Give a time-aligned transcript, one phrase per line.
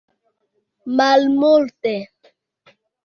[0.97, 1.95] Malmulte